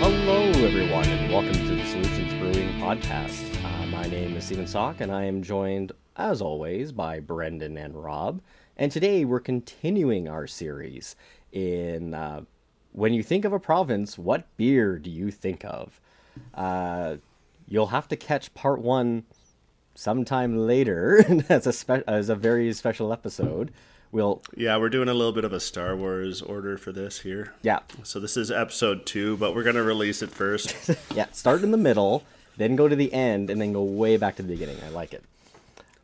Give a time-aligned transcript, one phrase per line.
[0.00, 3.64] Hello, everyone, and welcome to the Solutions Brewing Podcast.
[3.64, 8.00] Uh, my name is Stephen Sock, and I am joined, as always, by Brendan and
[8.00, 8.40] Rob.
[8.76, 11.16] And today we're continuing our series
[11.50, 12.42] in uh,
[12.92, 16.00] When You Think of a Province, What Beer Do You Think of?
[16.54, 17.16] Uh,
[17.66, 19.24] you'll have to catch part one
[19.96, 23.72] sometime later as a, spe- as a very special episode.
[24.10, 27.52] We'll, Yeah, we're doing a little bit of a Star Wars order for this here.
[27.62, 30.74] yeah, So this is episode two, but we're gonna release it first.
[31.14, 32.24] yeah, start in the middle,
[32.56, 34.78] then go to the end, and then go way back to the beginning.
[34.84, 35.22] I like it.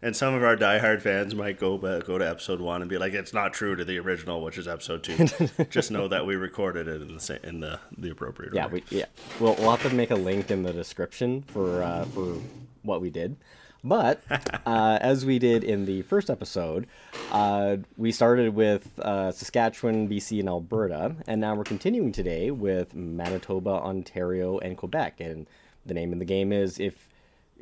[0.02, 2.98] and some of our diehard fans might go back, go to episode one and be
[2.98, 5.26] like, "It's not true to the original, which is episode two.
[5.70, 8.74] Just know that we recorded it in the in the the appropriate Yeah, order.
[8.74, 9.06] we yeah.
[9.40, 12.36] We'll, we'll have to make a link in the description for uh, for
[12.82, 13.36] what we did.
[13.84, 14.22] But
[14.66, 16.86] uh, as we did in the first episode,
[17.30, 22.94] uh, we started with uh, Saskatchewan, BC, and Alberta, and now we're continuing today with
[22.94, 25.20] Manitoba, Ontario, and Quebec.
[25.20, 25.46] And
[25.84, 27.08] the name of the game is if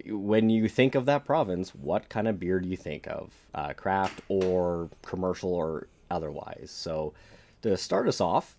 [0.06, 3.32] when you think of that province, what kind of beer do you think of?
[3.52, 6.70] Uh, craft or commercial or otherwise?
[6.70, 7.14] So
[7.62, 8.56] to start us off,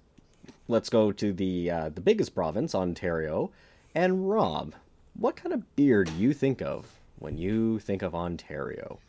[0.68, 3.52] let's go to the uh, the biggest province, Ontario.
[3.96, 4.74] And Rob,
[5.14, 6.88] what kind of beer do you think of
[7.24, 9.00] when you think of Ontario?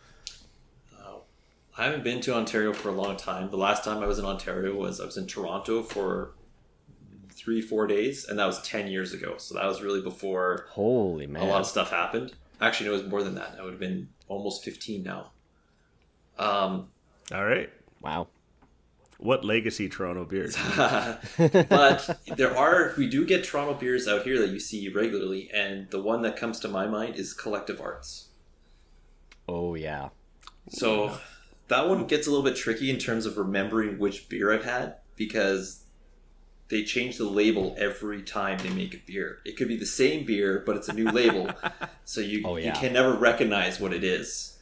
[1.77, 3.51] I haven't been to Ontario for a long time.
[3.51, 6.34] The last time I was in Ontario was I was in Toronto for
[7.33, 9.34] three, four days, and that was ten years ago.
[9.39, 11.43] So that was really before Holy man!
[11.43, 12.33] a lot of stuff happened.
[12.61, 13.56] Actually, no, it was more than that.
[13.59, 15.33] I would have been almost fifteen now.
[16.39, 16.91] Um,
[17.33, 17.71] All right.
[18.01, 18.28] wow.
[19.19, 20.57] What legacy Toronto beers?
[20.77, 25.91] but there are we do get Toronto beers out here that you see regularly, and
[25.91, 28.29] the one that comes to my mind is Collective Arts.
[29.48, 30.11] Oh yeah.
[30.71, 31.19] So
[31.69, 34.97] that one gets a little bit tricky in terms of remembering which beer I've had
[35.17, 35.84] because
[36.69, 39.39] they change the label every time they make a beer.
[39.45, 41.51] It could be the same beer, but it's a new label,
[42.05, 44.53] so you Oh, you can never recognize what it is.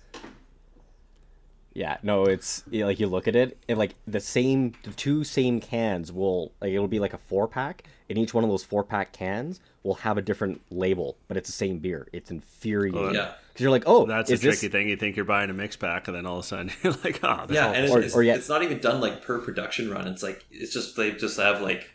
[1.74, 5.60] Yeah, no, it's like you look at it, and like the same, the two same
[5.60, 8.84] cans will like it'll be like a four pack, and each one of those four
[8.84, 12.06] pack cans will have a different label, but it's the same beer.
[12.12, 13.14] It's infuriating.
[13.14, 13.32] Yeah.
[13.48, 14.88] because you're like, oh, That's a is this- tricky thing.
[14.88, 17.20] You think you're buying a mix pack, and then all of a sudden you're like,
[17.22, 19.22] "Oh, that's Yeah, all and Or- it's, it's, or yet- it's not even done like
[19.22, 20.06] per production run.
[20.06, 21.90] It's like it's just they just have like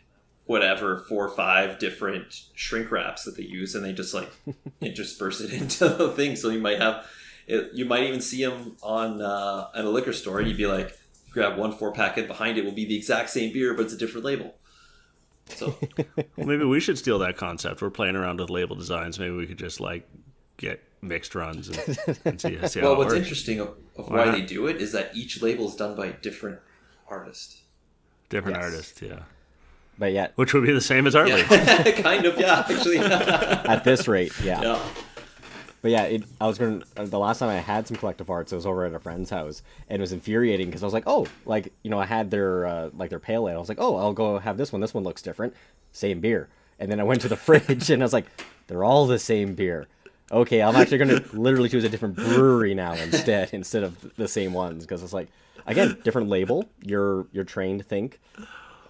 [0.46, 4.30] whatever four or five different shrink wraps that they use, and they just like
[4.80, 6.34] intersperse it into the thing.
[6.36, 7.06] So you might have,
[7.48, 10.66] it, you might even see them on uh, at a liquor store, and you'd be
[10.66, 10.96] like,
[11.32, 13.94] grab one four pack, and behind it will be the exact same beer, but it's
[13.94, 14.54] a different label.
[15.46, 15.74] So
[16.16, 17.80] Well, maybe we should steal that concept.
[17.82, 19.18] We're playing around with label designs.
[19.18, 20.06] Maybe we could just like
[20.58, 23.22] get mixed runs and, and see, see how well, it what's works.
[23.22, 26.06] interesting of, of Why why they do it is that each label is done by
[26.06, 26.58] a different
[27.08, 27.58] artist.
[28.28, 28.64] Different Yes.
[28.64, 29.20] artist, yeah.
[29.98, 31.48] But yet, Which would be the same as our label.
[32.02, 32.38] Kind of.
[32.38, 32.98] Yeah, actually.
[32.98, 34.60] at this rate, yeah.
[34.60, 34.82] yeah.
[35.80, 36.82] But yeah, it, I was going.
[36.96, 39.30] to The last time I had some collective arts, I was over at a friend's
[39.30, 42.30] house, and it was infuriating because I was like, "Oh, like you know, I had
[42.30, 43.56] their uh, like their pale ale.
[43.56, 44.80] I was like, oh, I'll go have this one.
[44.80, 45.54] This one looks different,
[45.92, 46.48] same beer."
[46.80, 48.26] And then I went to the fridge, and I was like,
[48.66, 49.86] "They're all the same beer."
[50.30, 54.28] Okay, I'm actually going to literally choose a different brewery now instead, instead of the
[54.28, 55.28] same ones, because it's like,
[55.66, 56.68] again, different label.
[56.82, 58.20] You're you're trained to think,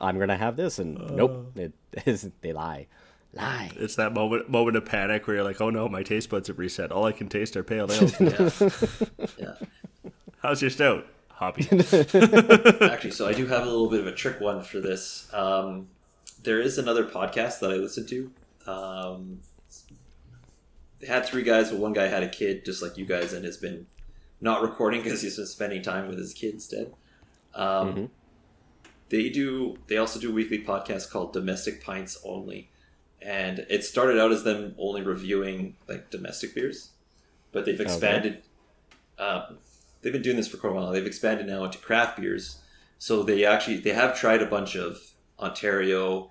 [0.00, 1.72] I'm going to have this, and nope, it
[2.40, 2.86] they lie,
[3.34, 3.70] lie.
[3.76, 6.58] It's that moment moment of panic where you're like, oh no, my taste buds have
[6.58, 6.90] reset.
[6.92, 8.18] All I can taste are pale ales.
[8.20, 9.30] Yeah.
[9.38, 9.54] yeah.
[10.42, 11.06] How's your stout?
[11.30, 11.62] Hoppy.
[11.70, 15.28] Actually, so I do have a little bit of a trick one for this.
[15.32, 15.88] Um,
[16.42, 18.30] there is another podcast that I listen to.
[18.66, 19.40] Um,
[21.00, 23.44] they had three guys, but one guy had a kid, just like you guys, and
[23.44, 23.86] has been
[24.40, 26.92] not recording because he's been spending time with his kid instead.
[27.54, 28.08] Um, Mhm.
[29.10, 29.78] They do.
[29.86, 32.68] They also do a weekly podcast called Domestic Pints Only,
[33.20, 36.90] and it started out as them only reviewing like domestic beers,
[37.52, 38.42] but they've expanded.
[39.18, 39.58] Um,
[40.02, 40.92] they've been doing this for quite a while.
[40.92, 42.58] They've expanded now into craft beers.
[42.98, 44.98] So they actually they have tried a bunch of
[45.38, 46.30] Ontario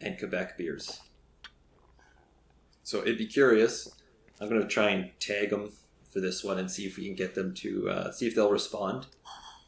[0.00, 1.00] and Quebec beers.
[2.82, 3.88] So it'd be curious.
[4.40, 5.72] I'm going to try and tag them
[6.12, 8.50] for this one and see if we can get them to uh, see if they'll
[8.50, 9.06] respond,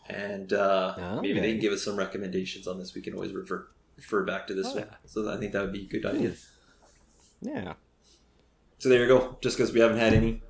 [0.08, 2.94] and uh, maybe they can give us some recommendations on this.
[2.94, 4.86] We can always refer refer back to this Oh, one.
[5.06, 6.32] So I think that would be a good idea.
[7.40, 7.74] Yeah.
[8.78, 9.36] So there you go.
[9.40, 10.42] Just because we haven't had any,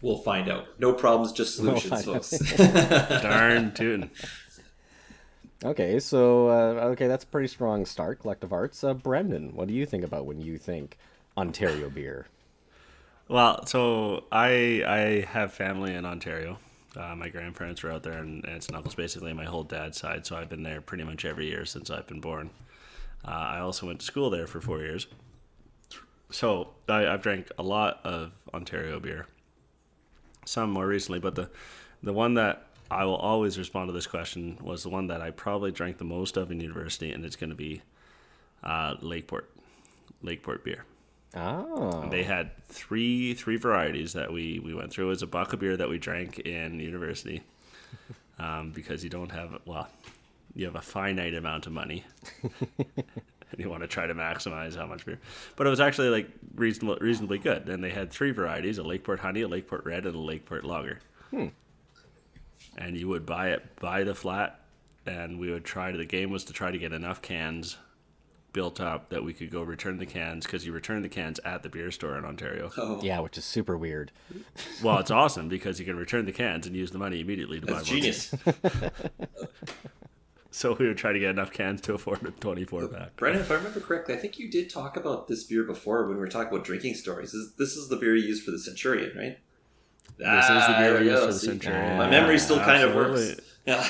[0.00, 0.78] we'll find out.
[0.78, 3.22] No problems, just We'll solutions, find folks.
[3.22, 4.10] Darn tune.
[5.64, 8.20] Okay, so uh, okay, that's a pretty strong start.
[8.20, 10.98] Collective Arts, uh, Brendan, what do you think about when you think
[11.36, 12.26] Ontario beer?
[13.28, 16.58] Well, so I I have family in Ontario.
[16.96, 20.26] Uh, my grandparents were out there, and aunts and uncles, basically my whole dad's side.
[20.26, 22.50] So I've been there pretty much every year since I've been born.
[23.24, 25.06] Uh, I also went to school there for four years.
[26.32, 29.26] So I, I've drank a lot of Ontario beer,
[30.44, 31.50] some more recently, but the
[32.02, 35.30] the one that I will always respond to this question was the one that I
[35.30, 37.82] probably drank the most of in university, and it's going to be
[38.64, 39.50] uh, Lakeport,
[40.22, 40.84] Lakeport beer.
[41.34, 42.08] Oh.
[42.10, 45.06] They had three three varieties that we we went through.
[45.06, 47.42] It was a buck of beer that we drank in university,
[48.38, 49.88] um, because you don't have well,
[50.54, 52.04] you have a finite amount of money,
[53.52, 55.20] and you want to try to maximize how much beer.
[55.56, 57.68] But it was actually like reasonable reasonably good.
[57.68, 61.00] And they had three varieties: a Lakeport Honey, a Lakeport Red, and a Lakeport Lager.
[61.30, 61.48] Hmm.
[62.76, 64.60] And you would buy it by the flat,
[65.06, 65.98] and we would try to.
[65.98, 67.76] The game was to try to get enough cans
[68.52, 71.62] built up that we could go return the cans because you return the cans at
[71.62, 72.70] the beer store in Ontario.
[72.76, 74.12] Oh, Yeah, which is super weird.
[74.82, 77.66] Well, it's awesome because you can return the cans and use the money immediately to
[77.66, 78.00] that's buy more.
[78.02, 78.34] genius.
[80.52, 83.16] So we would try to get enough cans to afford a 24 pack.
[83.16, 86.14] Brendan, if I remember correctly, I think you did talk about this beer before when
[86.16, 87.32] we were talking about drinking stories.
[87.32, 89.38] This, this is the beer you used for the Centurion, right?
[90.18, 91.32] This is the beer Ah, we used for the?
[91.32, 91.96] Centurion.
[91.96, 93.40] My memory still kind of works.
[93.64, 93.88] Yeah.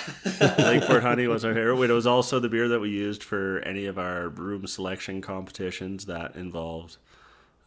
[0.59, 1.91] Lakeport Honey was our favorite.
[1.91, 6.07] It was also the beer that we used for any of our room selection competitions
[6.07, 6.99] that involved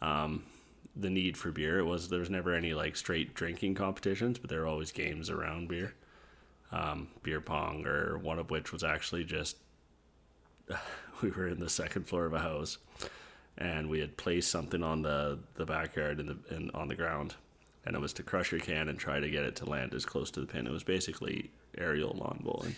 [0.01, 0.43] um,
[0.95, 1.79] the need for beer.
[1.79, 5.29] It was there was never any like straight drinking competitions, but there were always games
[5.29, 5.95] around beer,
[6.75, 9.57] um, beer pong, or one of which was actually just
[11.21, 12.77] we were in the second floor of a house,
[13.57, 17.35] and we had placed something on the the backyard in the in, on the ground.
[17.87, 20.05] And it was to crush your can and try to get it to land as
[20.05, 20.65] close to the pin.
[20.65, 22.75] It was basically aerial lawn bowling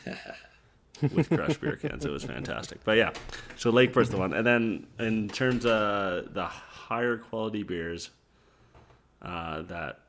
[1.14, 2.04] with crushed beer cans.
[2.04, 2.84] It was fantastic.
[2.84, 3.14] But yeah,
[3.56, 4.34] so Lakeport's the one.
[4.34, 8.10] And then in terms of the higher quality beers
[9.22, 10.02] uh, that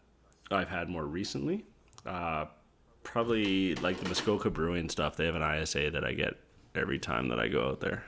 [0.51, 1.65] I've had more recently,
[2.05, 2.47] uh,
[3.03, 5.17] probably like the Muskoka Brewing stuff.
[5.17, 6.35] They have an ISA that I get
[6.75, 8.05] every time that I go out there.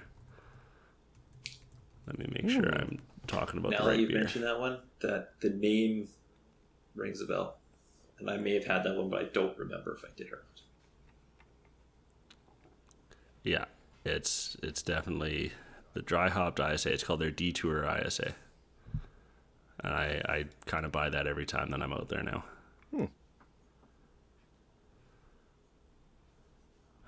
[2.06, 2.74] Let me make sure hmm.
[2.74, 4.18] I'm talking about now the that right you've beer.
[4.18, 6.08] mentioned that one, that the name
[6.94, 7.56] rings a bell.
[8.18, 10.36] And I may have had that one, but I don't remember if I did or
[10.36, 10.62] not.
[13.42, 13.64] Yeah,
[14.04, 15.52] it's it's definitely
[15.94, 16.92] the dry hopped ISA.
[16.92, 18.34] It's called their Detour ISA,
[19.82, 22.44] and I I kind of buy that every time that I'm out there now.
[22.94, 23.04] Hmm.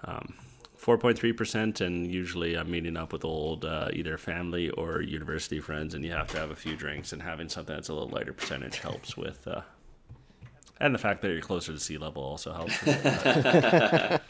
[0.05, 0.35] Um,
[0.77, 5.01] four point three percent, and usually I'm meeting up with old uh, either family or
[5.01, 7.95] university friends, and you have to have a few drinks, and having something that's a
[7.95, 9.47] little lighter percentage helps with.
[9.47, 9.63] Uh,
[10.83, 12.77] and the fact that you're closer to sea level also helps.
[12.85, 14.27] That's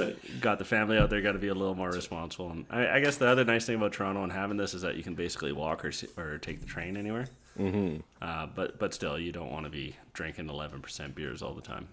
[0.00, 0.40] right.
[0.40, 2.50] got the family out there, got to be a little more responsible.
[2.50, 4.96] And I, I guess the other nice thing about Toronto and having this is that
[4.96, 7.28] you can basically walk or or take the train anywhere.
[7.56, 7.98] Mm-hmm.
[8.20, 11.62] Uh, but but still, you don't want to be drinking eleven percent beers all the
[11.62, 11.86] time.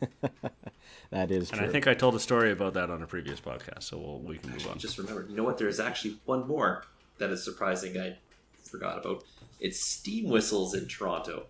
[1.10, 1.68] That is And true.
[1.68, 4.36] I think I told a story about that on a previous podcast, so we'll, we
[4.38, 4.78] can move on.
[4.78, 5.56] Just remember, You know what?
[5.58, 6.84] There's actually one more
[7.18, 7.98] that is surprising.
[7.98, 8.16] I
[8.64, 9.24] forgot about.
[9.60, 11.46] It's steam whistles in Toronto.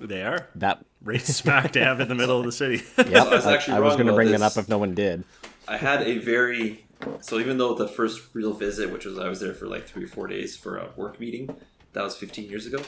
[0.00, 0.84] They are that.
[1.02, 2.82] right smack dab in the middle of the city.
[2.98, 4.56] Yep, I was I, actually I was going to about bring that this.
[4.56, 5.24] up if no one did.
[5.68, 6.84] I had a very
[7.20, 10.04] so even though the first real visit, which was I was there for like three
[10.04, 11.54] or four days for a work meeting,
[11.92, 12.82] that was 15 years ago.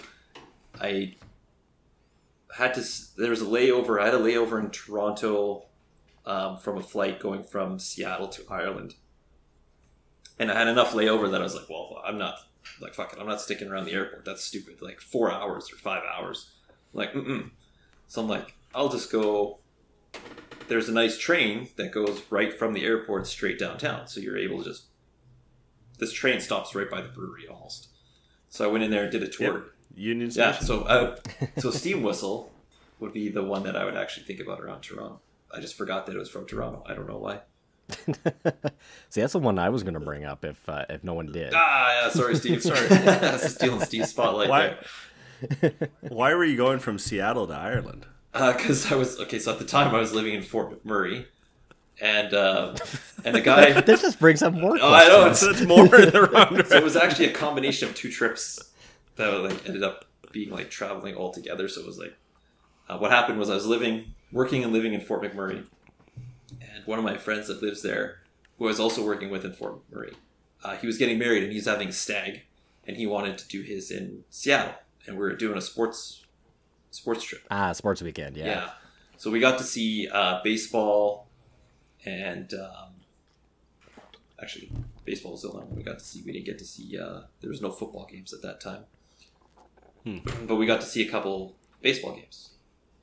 [0.80, 1.14] I
[2.56, 2.84] had to.
[3.16, 4.00] There was a layover.
[4.00, 5.66] I had a layover in Toronto
[6.26, 8.94] um, from a flight going from Seattle to Ireland,
[10.38, 12.38] and I had enough layover that I was like, well, I'm not
[12.80, 13.18] like fuck it.
[13.20, 14.24] I'm not sticking around the airport.
[14.24, 14.80] That's stupid.
[14.80, 16.50] Like four hours or five hours.
[16.92, 17.50] like, mm
[18.06, 19.58] so I'm like, I'll just go
[20.68, 24.06] there's a nice train that goes right from the airport straight downtown.
[24.06, 24.84] So you're able to just
[25.98, 27.88] this train stops right by the brewery almost.
[28.48, 29.54] So I went in there and did a tour.
[29.54, 29.73] Yep.
[29.96, 31.16] Union Yeah, so uh,
[31.58, 32.50] so steam whistle
[33.00, 35.20] would be the one that I would actually think about around Toronto.
[35.54, 36.82] I just forgot that it was from Toronto.
[36.86, 37.40] I don't know why.
[39.10, 41.30] See, that's the one I was going to bring up if uh, if no one
[41.30, 41.52] did.
[41.54, 42.62] Ah, yeah, sorry, Steve.
[42.62, 42.88] Sorry,
[43.38, 44.76] stealing Steve's spotlight Why?
[45.60, 45.72] there.
[46.08, 48.06] Why were you going from Seattle to Ireland?
[48.32, 49.38] Because I was okay.
[49.38, 51.26] So at the time, I was living in Fort McMurray,
[52.00, 52.74] and uh,
[53.24, 53.80] and a guy.
[53.82, 54.78] This just brings up more.
[54.80, 55.26] Oh, I know.
[55.26, 55.60] questions.
[55.60, 58.58] It's, more in the wrong so it was actually a combination of two trips
[59.16, 61.68] that like ended up being like traveling all together.
[61.68, 62.14] So it was like
[62.88, 65.64] uh, what happened was I was living, working and living in Fort McMurray,
[66.60, 68.20] and one of my friends that lives there,
[68.58, 70.14] who I was also working with in Fort McMurray,
[70.62, 72.42] uh, he was getting married and he's having a stag,
[72.86, 74.74] and he wanted to do his in Seattle,
[75.06, 76.24] and we were doing a sports
[76.90, 77.42] sports trip.
[77.50, 78.36] Ah, sports weekend.
[78.36, 78.46] Yeah.
[78.46, 78.70] Yeah.
[79.16, 81.28] So we got to see uh, baseball
[82.04, 82.92] and um,
[84.40, 84.70] actually
[85.04, 86.22] baseball was the only one we got to see.
[86.24, 86.98] We didn't get to see.
[86.98, 88.84] Uh, there was no football games at that time,
[90.04, 90.18] Hmm.
[90.46, 92.50] but we got to see a couple baseball games,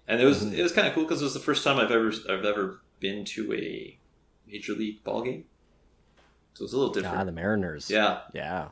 [0.08, 0.54] and it was Mhm.
[0.54, 2.82] it was kind of cool because it was the first time I've ever I've ever
[3.00, 3.98] been to a
[4.48, 5.46] major league ball game.
[6.54, 7.18] So it was a little different.
[7.18, 7.90] Ah, the Mariners.
[7.90, 8.70] yeah, Yeah.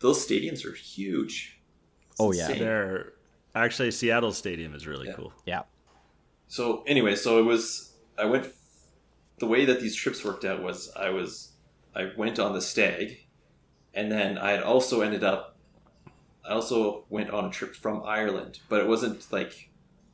[0.00, 1.60] those stadiums are huge.
[2.10, 2.52] It's Oh, yeah.
[2.52, 3.12] They're
[3.54, 5.14] actually Seattle Stadium is really Yeah.
[5.14, 5.32] cool.
[5.46, 5.62] Yeah.
[6.48, 8.52] So anyway, so it was I went
[9.38, 11.52] the way that these trips worked out was I was
[11.94, 13.18] I went on the stag
[13.94, 15.57] and then I had also ended up
[16.48, 19.68] I also went on a trip from Ireland, but it wasn't like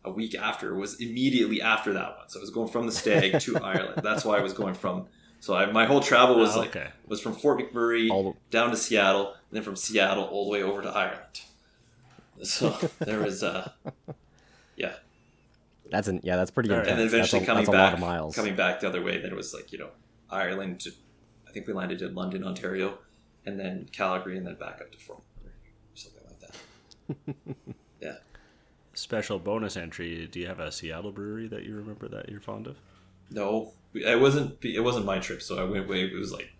[0.05, 0.75] a week after.
[0.75, 2.29] It was immediately after that one.
[2.29, 4.01] So I was going from the stag to Ireland.
[4.03, 5.07] That's why I was going from
[5.41, 6.89] so I, my whole travel was Ah, like okay.
[7.07, 10.63] was from Fort McMurray the- down to Seattle, and then from Seattle all the way
[10.63, 11.41] over to Ireland.
[12.43, 13.71] So there was uh
[14.77, 14.95] yeah.
[15.91, 16.89] That's an yeah, that's pretty intense.
[16.89, 18.35] and then eventually that's a, coming a back, miles.
[18.35, 19.21] coming back the other way.
[19.21, 19.91] Then it was like you know
[20.31, 20.81] Ireland.
[20.81, 20.93] To,
[21.47, 22.99] I think we landed in London, Ontario,
[23.47, 25.51] and then Calgary, and then back up to Fort McMurray,
[25.93, 26.57] or something like that.
[28.01, 28.17] Yeah,
[28.95, 30.27] Special bonus entry.
[30.31, 32.77] Do you have a Seattle brewery that you remember that you're fond of?
[33.31, 34.65] no, it wasn't.
[34.65, 36.03] It wasn't my trip, so I went away.
[36.05, 36.53] It was like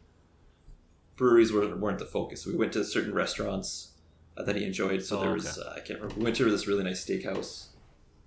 [1.17, 2.47] breweries weren't, weren't the focus.
[2.47, 3.93] We went to certain restaurants
[4.37, 5.03] uh, that he enjoyed.
[5.03, 5.35] So Oh, there okay.
[5.37, 6.15] was uh, I can't remember.
[6.17, 7.67] We went to this really nice steakhouse,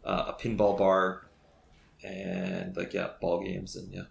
[0.05, 1.27] uh, a pinball bar,
[2.03, 4.03] and like yeah, ball games, and yeah,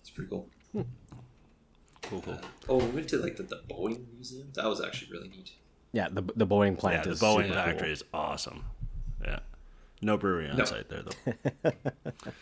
[0.00, 0.48] it's pretty cool.
[2.02, 2.38] Cool, cool.
[2.68, 4.48] Oh, we went to like the, the Boeing Museum.
[4.54, 5.50] That was actually really neat.
[5.96, 7.90] Yeah, the the Boeing Yeah, plant the is Boeing super factory cool.
[7.92, 8.64] is awesome.
[9.24, 9.38] Yeah,
[10.02, 10.64] no brewery on No.
[10.64, 11.72] site there though.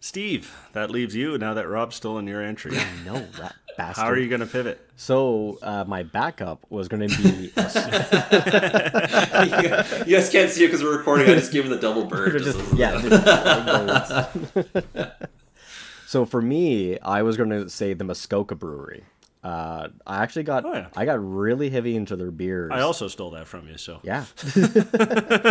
[0.00, 2.76] Steve, that leaves you now that Rob's stolen your entry.
[3.04, 4.02] No, rat bastard.
[4.02, 4.80] How are you going to pivot?
[4.96, 7.22] So uh, my backup was going to be
[10.06, 11.28] you guys can't see it because we're recording.
[11.28, 12.40] I just gave him the double bird.
[12.42, 13.00] Just just- yeah.
[14.54, 14.76] just
[16.06, 19.04] so for me, I was going to say the Muskoka Brewery.
[19.48, 20.88] Uh, I actually got Oh, yeah.
[20.94, 22.70] I got really heavy into their beers.
[22.70, 24.26] I also stole that from you, so yeah,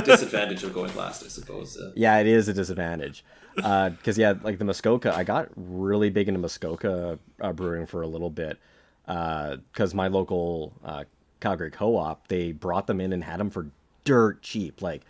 [0.06, 1.78] disadvantage of going last, I suppose.
[1.78, 3.24] Uh, yeah, it is a disadvantage.
[3.56, 8.08] Because yeah, like the Muskoka, I got really big into Muskoka uh, brewing for a
[8.08, 8.60] little bit.
[9.08, 11.06] Because my local uh,
[11.40, 13.68] Calgary co-op, they brought them in and had them for
[14.04, 14.82] dirt cheap.
[14.82, 15.02] Like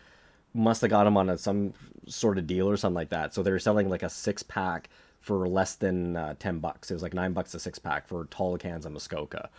[0.53, 1.73] must have got them on a, some
[2.07, 3.33] sort of deal or something like that.
[3.33, 4.89] So they were selling like a six pack
[5.27, 6.89] for less than uh, ten bucks.
[6.89, 9.49] It was like nine bucks a six pack for tall cans of Muskoka.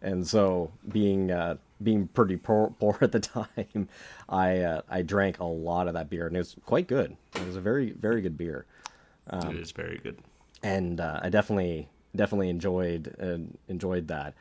[0.00, 3.88] And so, being uh, being pretty poor, poor at the time,
[4.28, 7.16] I uh, I drank a lot of that beer, and it was quite good.
[7.34, 8.66] It was a very very good beer,
[9.50, 10.18] it is very good.
[10.62, 14.34] and uh, I definitely definitely enjoyed uh, enjoyed that.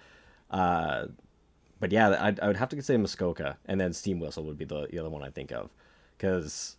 [0.52, 1.08] Uh,
[1.80, 4.66] but yeah, I, I would have to say Muskoka, and then Steam Whistle would be
[4.66, 5.72] the, the other one I think of,
[6.18, 6.78] because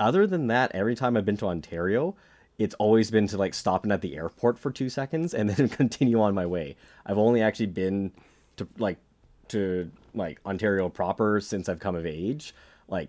[0.00, 2.16] other than that, every time I've been to Ontario,
[2.58, 6.20] it's always been to like stopping at the airport for two seconds and then continue
[6.20, 6.76] on my way.
[7.06, 8.12] I've only actually been
[8.56, 8.98] to like
[9.48, 12.54] to like Ontario proper since I've come of age,
[12.88, 13.08] like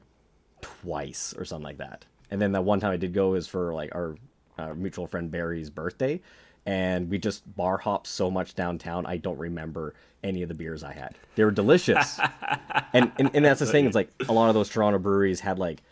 [0.61, 2.05] twice or something like that.
[2.31, 4.15] And then that one time I did go is for like our,
[4.57, 6.21] our mutual friend Barry's birthday,
[6.65, 9.05] and we just bar hopped so much downtown.
[9.05, 11.15] I don't remember any of the beers I had.
[11.35, 12.19] They were delicious,
[12.93, 13.85] and, and and that's the thing.
[13.85, 15.83] It's like a lot of those Toronto breweries had like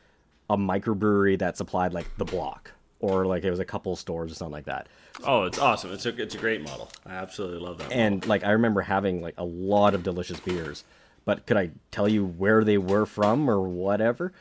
[0.49, 4.35] a microbrewery that supplied like the block, or like it was a couple stores or
[4.35, 4.87] something like that.
[5.25, 5.91] Oh, it's awesome.
[5.91, 6.89] It's a it's a great model.
[7.05, 7.91] I absolutely love that.
[7.91, 10.83] And like I remember having like a lot of delicious beers,
[11.25, 14.31] but could I tell you where they were from or whatever?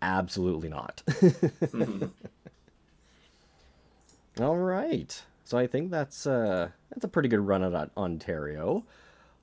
[0.00, 1.02] Absolutely not.
[4.40, 5.22] All right.
[5.44, 8.84] So I think that's uh that's a pretty good run at Ontario.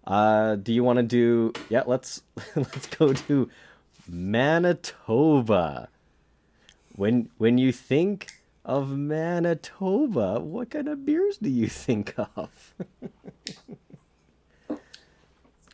[0.06, 2.22] Uh do you want to do Yeah, let's
[2.56, 3.50] let's go to
[4.08, 5.90] Manitoba.
[6.96, 12.74] When when you think of Manitoba, what kind of beers do you think of?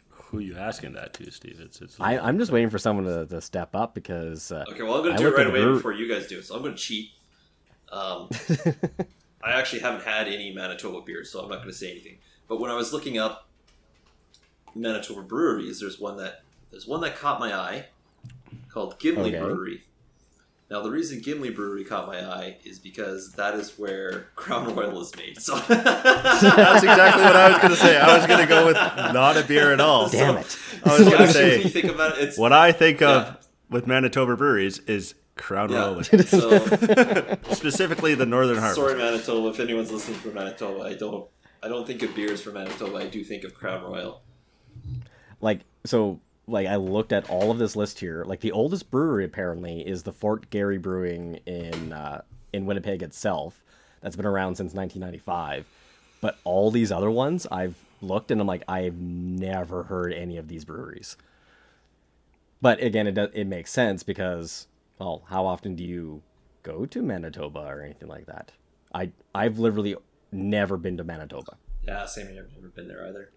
[0.09, 1.59] Who you asking that to, Steve?
[1.61, 1.99] It's it's.
[1.99, 5.03] I, I'm just waiting for someone to, to step up because uh, Okay, well, I'm
[5.03, 6.45] going to do it right away brew- before you guys do it.
[6.45, 7.11] So I'm going to cheat.
[7.91, 8.29] Um,
[9.41, 12.17] I actually haven't had any Manitoba beers, so I'm not going to say anything.
[12.49, 13.47] But when I was looking up
[14.75, 16.41] Manitoba breweries, there's one that
[16.71, 17.85] there's one that caught my eye
[18.69, 19.39] called Gimli Okay.
[19.39, 19.83] Brewery.
[20.69, 24.99] Now, the reason Gimli Brewery caught my eye is because that is where Crown Royal
[25.01, 25.41] is made.
[25.41, 27.97] So That's exactly what I was going to say.
[27.97, 30.09] I was going to go with not a beer at all.
[30.09, 30.59] damn it.
[30.83, 33.01] I was going to actually, when you say think about it, it's what I think
[33.01, 33.33] of Yeah.
[33.69, 35.77] with Manitoba breweries is Crown yeah.
[35.85, 38.75] Royal, So specifically the Northern Harvest.
[38.75, 39.49] Sorry, Manitoba.
[39.49, 41.29] If anyone's listening from Manitoba, I don't.
[41.63, 42.97] I don't think of beers from Manitoba.
[42.97, 44.21] I do think of Crown Royal.
[45.41, 48.23] like so like I looked at all of this list here.
[48.25, 52.21] Like the oldest brewery apparently is the Fort Garry Brewing in uh,
[52.53, 53.61] in Winnipeg itself.
[54.01, 55.65] That's been around since 1995.
[56.21, 60.47] But all these other ones I've looked and I'm like I've never heard any of
[60.47, 61.17] these breweries.
[62.61, 66.23] But again, it does, it makes sense because well, how often do you
[66.63, 68.53] go to Manitoba or anything like that?
[68.93, 69.95] I I've literally
[70.31, 71.57] never been to Manitoba.
[71.83, 72.47] Yeah, same here.
[72.49, 73.31] I've never been there either.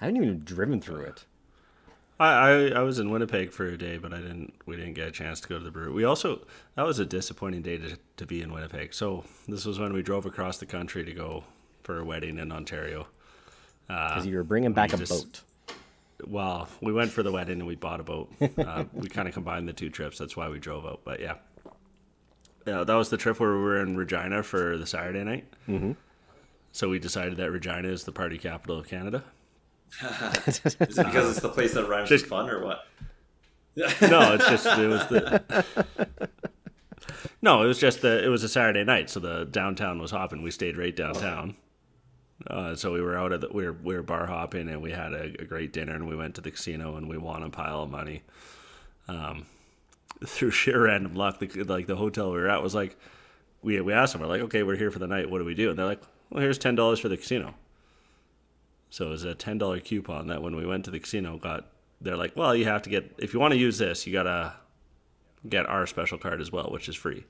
[0.00, 1.24] I haven't even driven through it.
[2.20, 4.52] I, I, I was in Winnipeg for a day, but I didn't.
[4.66, 5.90] We didn't get a chance to go to the brewery.
[5.92, 6.40] We also
[6.76, 8.92] that was a disappointing day to, to be in Winnipeg.
[8.92, 11.44] So this was when we drove across the country to go
[11.82, 13.06] for a wedding in Ontario.
[13.88, 15.40] Because you were bringing back a just- boat.
[16.26, 18.30] Well, we went for the wedding and we bought a boat.
[18.58, 20.18] Uh, we kind of combined the two trips.
[20.18, 21.00] That's why we drove out.
[21.02, 21.36] But yeah,
[22.66, 25.46] yeah, that was the trip where we were in Regina for the Saturday night.
[25.66, 25.92] Mm-hmm.
[26.72, 29.24] So we decided that Regina is the party capital of Canada.
[30.46, 32.86] Is it because it's the place that rhymes with fun, or what?
[33.76, 35.64] No, it's just it was the.
[37.42, 40.42] No, it was just the it was a Saturday night, so the downtown was hopping.
[40.42, 41.56] We stayed right downtown.
[42.46, 44.92] Uh, so we were out of the we were we were bar hopping and we
[44.92, 47.50] had a, a great dinner and we went to the casino and we won a
[47.50, 48.22] pile of money.
[49.08, 49.46] Um,
[50.24, 52.96] through sheer random luck, the, like the hotel we were at was like,
[53.62, 55.30] we we asked them, we're like, okay, we're here for the night.
[55.30, 55.70] What do we do?
[55.70, 57.54] And they're like, well, here's ten dollars for the casino.
[58.90, 61.66] So it was a ten dollar coupon that when we went to the casino got.
[62.02, 64.54] They're like, well, you have to get if you want to use this, you gotta
[65.48, 67.24] get our special card as well, which is free,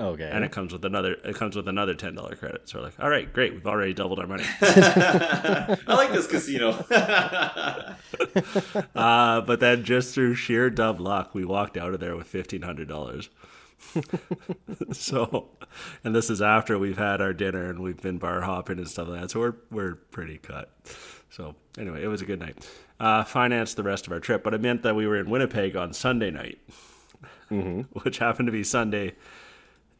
[0.00, 0.28] Okay.
[0.32, 2.66] and it comes with another it comes with another ten dollar credit.
[2.68, 4.44] So we're like, all right, great, we've already doubled our money.
[4.62, 6.72] I like this casino.
[8.94, 12.62] Uh, but then just through sheer dumb luck, we walked out of there with fifteen
[12.62, 13.28] hundred dollars.
[14.92, 15.48] so,
[16.04, 19.08] and this is after we've had our dinner and we've been bar hopping and stuff
[19.08, 19.30] like that.
[19.30, 20.70] So we're we're pretty cut.
[21.30, 22.68] So anyway, it was a good night.
[22.98, 25.76] Uh, financed the rest of our trip, but it meant that we were in Winnipeg
[25.76, 26.58] on Sunday night,
[28.02, 29.14] which happened to be Sunday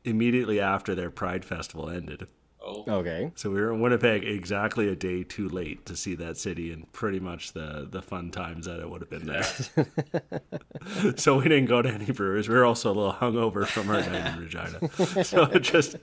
[0.04, 2.26] immediately after their Pride Festival ended.
[2.66, 3.30] Oh, okay.
[3.36, 6.90] So we were in Winnipeg exactly a day too late to see that city and
[6.92, 9.42] pretty much the the fun times that it would have been there.
[11.16, 12.48] so we didn't go to any breweries.
[12.48, 14.80] We were also a little hungover from our night in Regina.
[15.24, 15.96] So it just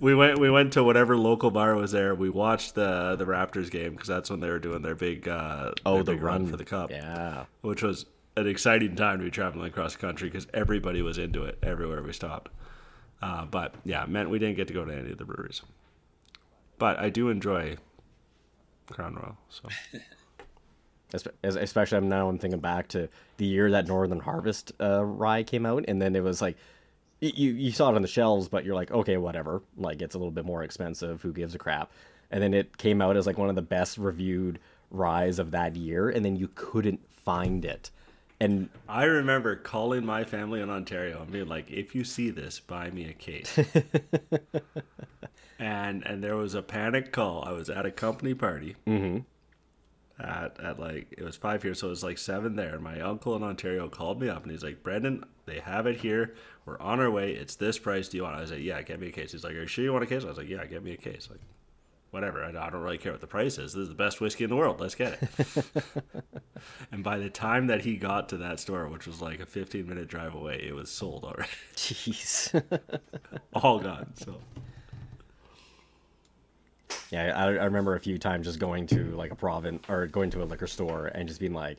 [0.00, 2.14] we went we went to whatever local bar was there.
[2.14, 5.72] We watched the the Raptors game because that's when they were doing their big uh,
[5.86, 7.44] Oh, their the big run for the cup, Yeah.
[7.62, 11.44] which was an exciting time to be traveling across the country because everybody was into
[11.44, 12.50] it everywhere we stopped.
[13.20, 15.62] Uh, but yeah, it meant we didn't get to go to any of the breweries.
[16.78, 17.76] But I do enjoy
[18.88, 19.36] Crown Royal.
[19.48, 19.68] So
[21.42, 25.64] Especially I'm now I'm thinking back to the year that Northern Harvest uh, rye came
[25.64, 26.56] out, and then it was like
[27.20, 29.62] you you saw it on the shelves, but you're like, okay, whatever.
[29.76, 31.22] Like it's a little bit more expensive.
[31.22, 31.90] Who gives a crap?
[32.30, 34.58] And then it came out as like one of the best reviewed
[34.90, 37.90] ryes of that year, and then you couldn't find it.
[38.40, 42.60] And I remember calling my family in Ontario and being like, "If you see this,
[42.60, 43.58] buy me a case."
[45.58, 47.44] and and there was a panic call.
[47.44, 48.76] I was at a company party.
[48.86, 49.18] Mm-hmm.
[50.20, 52.74] At, at like it was five here, so it was like seven there.
[52.74, 55.96] And my uncle in Ontario called me up and he's like, "Brendan, they have it
[55.96, 56.34] here.
[56.64, 57.32] We're on our way.
[57.32, 58.08] It's this price.
[58.08, 59.62] Do you want?" it?" I was like, "Yeah, get me a case." He's like, "Are
[59.62, 61.40] you sure you want a case?" I was like, "Yeah, get me a case." Like,
[62.10, 62.42] whatever.
[62.44, 63.72] I, I don't really care what the price is.
[63.72, 64.80] This is the best whiskey in the world.
[64.80, 65.64] Let's get it.
[66.92, 69.86] and by the time that he got to that store, which was like a 15
[69.86, 71.50] minute drive away, it was sold already.
[71.76, 72.80] jeez,
[73.54, 74.12] All gone.
[74.14, 74.36] So
[77.10, 80.30] yeah, I, I remember a few times just going to like a province or going
[80.30, 81.78] to a liquor store and just being like,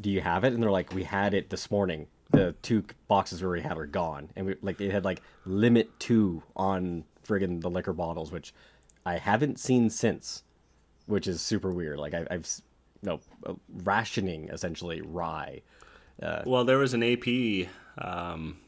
[0.00, 2.06] "Do you have it?" And they're like, "We had it this morning.
[2.30, 5.88] The two boxes we already had are gone." And we like they had like limit
[6.00, 8.52] two on friggin' the liquor bottles, which
[9.06, 10.42] I haven't seen since,
[11.06, 11.98] which is super weird.
[11.98, 12.48] Like I, I've
[13.02, 15.62] no uh, rationing essentially rye.
[16.46, 18.58] Well, there was an AP um,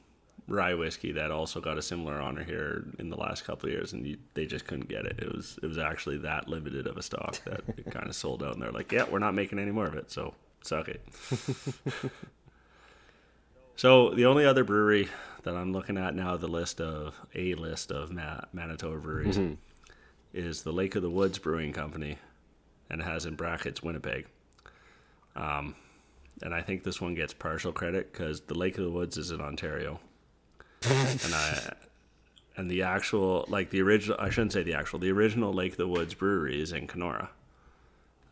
[0.48, 3.92] rye whiskey that also got a similar honor here in the last couple of years,
[3.92, 5.18] and you, they just couldn't get it.
[5.18, 8.42] It was it was actually that limited of a stock that it kind of sold
[8.42, 11.02] out, and they're like, "Yeah, we're not making any more of it, so suck it."
[13.76, 15.08] so the only other brewery
[15.44, 19.38] that I'm looking at now, the list of a list of Ma- Manitoba breweries,
[20.36, 22.18] is the Lake of the Woods Brewing Company,
[22.90, 24.26] and it has in brackets Winnipeg.
[26.42, 29.30] And I think this one gets partial credit because the Lake of the Woods is
[29.30, 30.00] in Ontario,
[30.82, 31.72] and I
[32.58, 35.78] and the actual like the original I shouldn't say the actual the original Lake of
[35.78, 37.30] the Woods brewery is in Kenora,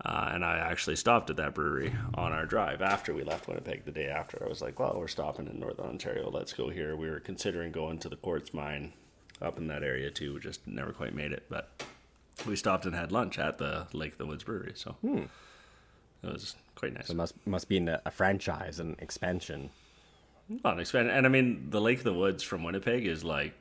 [0.05, 3.87] uh, and I actually stopped at that brewery on our drive after we left Winnipeg
[3.87, 4.43] the day after.
[4.45, 6.97] I was like, well, we're stopping in Northern Ontario, let's go here.
[6.97, 8.93] We were considering going to the Quartz Mine
[9.41, 11.84] up in that area too, just never quite made it, but
[12.47, 14.97] we stopped and had lunch at the Lake of the Woods brewery, so.
[15.03, 15.29] It
[16.23, 17.11] was quite nice.
[17.11, 19.71] It must must be in a, a franchise and expansion.
[20.63, 23.55] Well, expand, and I mean, the Lake of the Woods from Winnipeg is like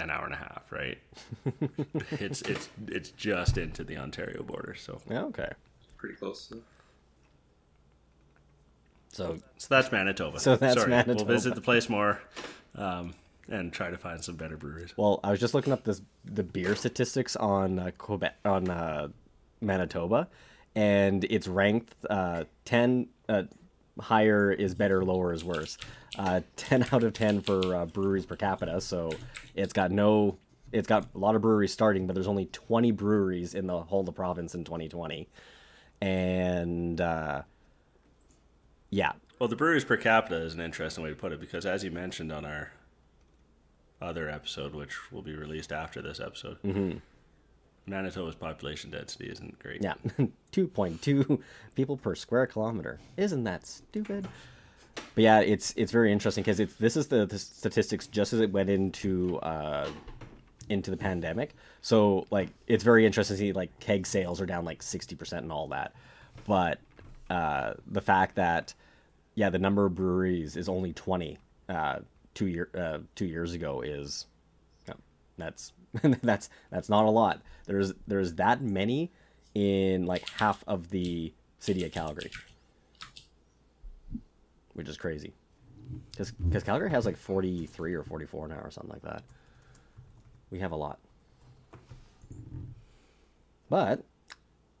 [0.00, 0.98] an hour and a half, right?
[2.12, 5.50] it's it's it's just into the Ontario border, so Yeah, okay.
[5.96, 6.52] pretty close.
[9.12, 10.38] So so that's Manitoba.
[10.40, 11.24] So that's Sorry, Manitoba.
[11.24, 12.20] We'll visit the place more,
[12.74, 13.14] um,
[13.48, 14.94] and try to find some better breweries.
[14.96, 19.08] Well, I was just looking up this the beer statistics on uh, Quebec on uh,
[19.60, 20.28] Manitoba,
[20.74, 23.08] and it's ranked uh, ten.
[23.28, 23.44] Uh,
[24.00, 25.76] higher is better, lower is worse.
[26.18, 28.80] Uh, 10 out of 10 for uh, breweries per capita.
[28.80, 29.12] So
[29.54, 30.38] it's got no,
[30.72, 34.00] it's got a lot of breweries starting, but there's only 20 breweries in the whole
[34.00, 35.28] of the province in 2020.
[36.00, 37.42] And uh,
[38.90, 39.12] yeah.
[39.38, 41.90] Well, the breweries per capita is an interesting way to put it because, as you
[41.90, 42.72] mentioned on our
[44.00, 46.98] other episode, which will be released after this episode, mm-hmm.
[47.86, 49.82] Manitoba's population density isn't great.
[49.82, 49.94] Yeah,
[50.52, 51.40] 2.2
[51.74, 53.00] people per square kilometer.
[53.16, 54.28] Isn't that stupid?
[55.14, 58.40] But yeah, it's it's very interesting because it's this is the, the, statistics just as
[58.40, 59.88] it went into uh,
[60.68, 61.54] into the pandemic.
[61.80, 65.52] So like it's very interesting to see like keg sales are down like 60% and
[65.52, 65.94] all that.
[66.46, 66.80] But
[67.30, 68.74] uh, the fact that
[69.34, 72.00] yeah, the number of breweries is only 20 uh,
[72.38, 74.26] two year uh, two years ago is
[75.36, 75.72] that's
[76.22, 77.42] that's that's not a lot.
[77.66, 79.10] There's there's that many
[79.54, 82.30] in like half of the city of Calgary,
[84.74, 85.32] which is crazy.
[86.12, 89.24] Because because Calgary has like 43 or 44 now or something like that.
[90.50, 91.00] We have a lot.
[93.68, 94.04] But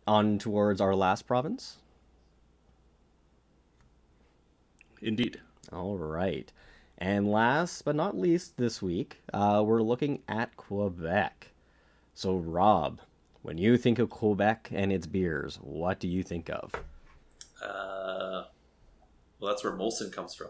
[0.06, 1.78] on towards our last province.
[5.02, 5.40] Indeed.
[5.72, 6.50] All right.
[7.00, 11.52] And last but not least this week, uh, we're looking at Quebec.
[12.12, 12.98] So, Rob,
[13.42, 16.74] when you think of Quebec and its beers, what do you think of?
[17.62, 18.42] Uh,
[19.38, 20.48] well, that's where Molson comes from,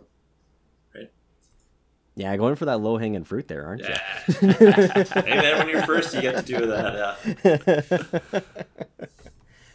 [0.94, 1.10] right?
[2.14, 3.88] Yeah, going for that low hanging fruit there, aren't you?
[3.90, 4.24] yeah.
[4.40, 4.48] you?
[5.22, 7.18] hey, man, when you're first, you get to do that.
[7.44, 8.40] Yeah.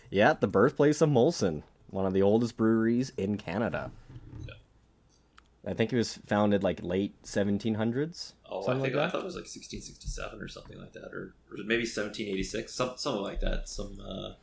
[0.10, 3.92] yeah, the birthplace of Molson, one of the oldest breweries in Canada.
[5.66, 8.34] I think it was founded like late 1700s.
[8.50, 11.36] Oh, I think like I thought it was like 1667 or something like that, or,
[11.50, 13.70] or maybe 1786, some something like that.
[13.70, 13.98] Some.
[14.06, 14.34] Uh...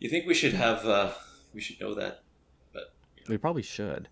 [0.00, 0.86] You think we should have?
[0.86, 1.12] Uh,
[1.52, 2.22] we should know that,
[2.72, 3.26] but you know.
[3.28, 4.08] we probably should.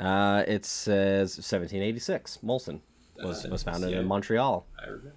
[0.00, 2.38] Uh, it says 1786.
[2.42, 2.80] Molson
[3.22, 4.00] was was founded yeah.
[4.00, 4.66] in Montreal.
[4.80, 5.12] I remember.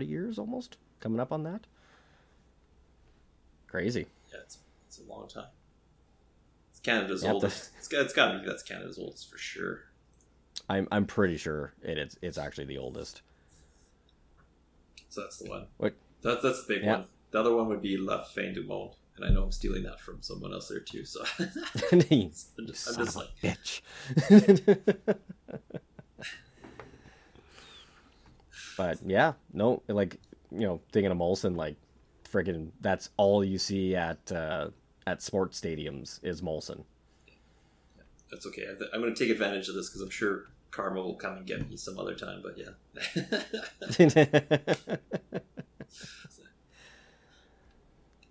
[0.00, 1.66] years almost coming up on that?
[3.66, 4.06] Crazy.
[4.32, 5.46] Yeah it's, it's a long time.
[6.70, 7.70] It's canada's oldest.
[7.78, 9.84] It's, it's got to be that's canada's oldest for sure.
[10.68, 13.22] I'm i'm pretty sure it is it's actually the oldest.
[15.08, 15.66] So that's the one.
[15.78, 15.94] What?
[16.22, 16.92] That, that's the big yeah.
[16.92, 17.04] one.
[17.32, 20.00] The other one would be La Fin du Monde and I know I'm stealing that
[20.00, 21.04] from someone else there too.
[21.04, 21.22] So.
[21.92, 23.82] I'm just, I'm just like bitch.
[28.80, 30.16] But yeah, no, like
[30.50, 31.76] you know, thinking of Molson, like
[32.26, 34.70] friggin' that's all you see at uh,
[35.06, 36.84] at sports stadiums is Molson.
[38.30, 38.64] That's okay.
[38.94, 41.68] I'm going to take advantage of this because I'm sure Karma will come and get
[41.68, 42.42] me some other time.
[42.42, 42.70] But yeah.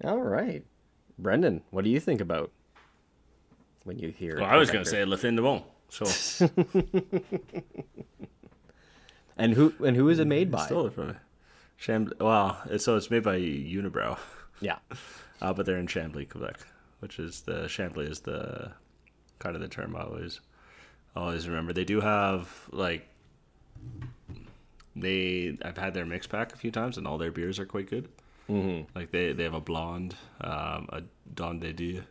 [0.09, 0.65] All right,
[1.19, 2.51] Brendan, what do you think about
[3.83, 4.38] when you hear?
[4.38, 5.62] Well, I was going to say Le Fin de Bon.
[5.89, 6.05] So
[9.39, 10.65] And who and who is it made by?
[10.65, 11.13] Stole it from me.
[11.82, 12.19] Chambly.
[12.19, 14.17] Well, so it's made by Unibroue.
[14.62, 14.78] Yeah.
[15.41, 16.60] Uh, but they're in Chambly, Quebec,
[16.99, 18.73] which is the Chambly is the
[19.39, 20.41] kind of the term I always
[21.15, 21.71] always remember.
[21.71, 23.08] They do have like
[24.97, 27.89] they I've had their mix pack a few times, and all their beers are quite
[27.89, 28.10] good.
[28.49, 28.97] Mm-hmm.
[28.97, 32.04] Like they they have a blonde, um, a Don de Dieu,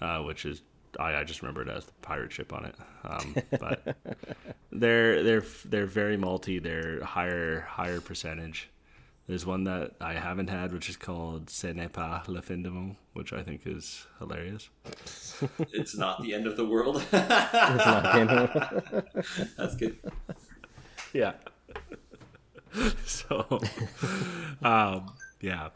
[0.00, 0.62] uh, which is
[0.98, 2.74] I, I just remember it as the pirate ship on it.
[3.04, 3.96] Um, but
[4.72, 6.62] they're they're they're very malty.
[6.62, 8.70] They're higher higher percentage.
[9.28, 12.70] There's one that I haven't had, which is called Ce n'est pas le fin du
[12.70, 14.70] monde, which I think is hilarious.
[15.72, 16.96] it's not the end of the world.
[17.12, 19.48] it's not the end of the world.
[19.58, 19.98] That's good.
[21.12, 21.34] Yeah.
[23.04, 23.60] so,
[24.62, 25.68] um, yeah,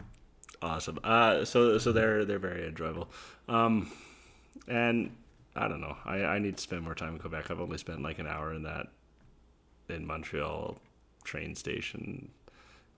[0.63, 0.99] awesome.
[1.05, 3.11] Uh, so so they're they're very enjoyable.
[3.49, 3.91] Um,
[4.69, 5.11] and
[5.55, 5.97] I don't know.
[6.05, 7.51] I, I need to spend more time in Quebec.
[7.51, 8.89] I've only spent like an hour in that
[9.89, 10.79] in Montreal
[11.25, 12.31] train station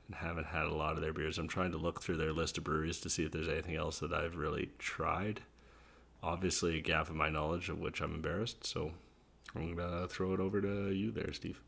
[0.06, 1.38] and haven't had a lot of their beers.
[1.38, 3.98] I'm trying to look through their list of breweries to see if there's anything else
[4.00, 5.40] that I've really tried.
[6.22, 8.66] Obviously, a gap in my knowledge of which I'm embarrassed.
[8.66, 8.92] So
[9.54, 11.60] I'm gonna throw it over to you there, Steve.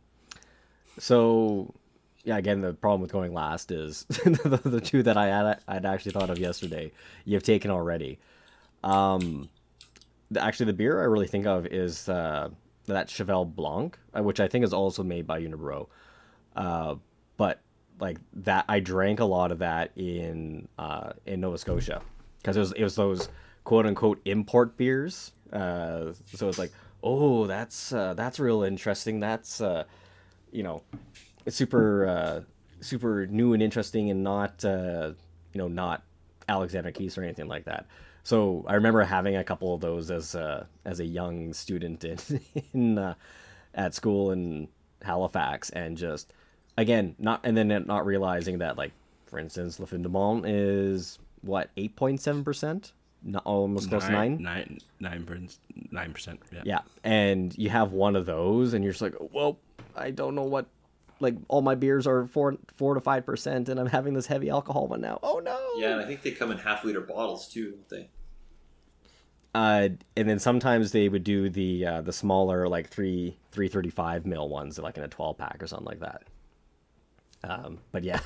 [0.99, 1.75] So,
[2.25, 5.85] yeah, again, the problem with going last is the, the, two that I had I'd
[5.85, 6.93] actually thought of yesterday.
[7.25, 8.19] You've taken already.
[8.83, 9.49] Um,
[10.37, 12.51] actually the beer I really think of is uh,
[12.87, 15.87] that Cheval Blanc, uh, which I think is also made by Unibroue.
[16.55, 16.97] Uh,
[17.37, 17.61] but
[18.01, 22.03] like that, I drank a lot of that in uh, in Nova Scotia
[22.39, 23.29] because it was it was those
[23.65, 25.33] quote unquote import beers.
[25.53, 29.21] Uh, so it's like oh, that's uh, that's real interesting.
[29.21, 29.61] That's
[30.53, 30.83] you know,
[31.45, 32.45] it's super
[32.81, 35.15] super new and interesting, and not you
[35.55, 36.03] know not
[36.49, 37.87] Alexander Keith's or anything like that.
[38.23, 42.19] So I remember having a couple of those as a, as a young student in,
[42.73, 43.15] in uh,
[43.75, 44.69] at school in
[45.03, 46.33] Halifax, and just
[46.79, 48.93] again not and then not realizing that like
[49.27, 52.93] for instance, Le Fin du Monde is what eight point seven percent,
[53.45, 55.49] almost close to nine, nine, nine,
[55.91, 56.41] nine percent.
[56.53, 56.63] Yeah.
[56.65, 59.59] Yeah, and you have one of those, and you're just like, well,
[59.95, 60.67] I don't know what.
[61.19, 64.51] Like all my beers are four four to five percent, and I'm having this heavy
[64.51, 65.19] alcohol one now.
[65.23, 65.46] Oh no!
[65.77, 68.09] Yeah, and I think they come in half liter bottles too, don't they?
[69.55, 73.91] Uh, and then sometimes they would do the uh, the smaller like three three thirty
[73.91, 76.25] five mil ones, like in a twelve pack or something like that.
[77.43, 78.21] Um, but yeah,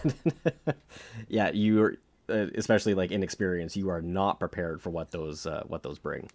[1.29, 1.97] yeah, you're
[2.29, 3.77] uh, especially like inexperienced.
[3.77, 6.29] You are not prepared for what those uh, what those bring.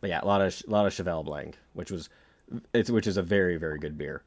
[0.00, 2.08] But yeah, a lot of a lot of Cheval Blanc, which was
[2.72, 4.22] it's which is a very very good beer.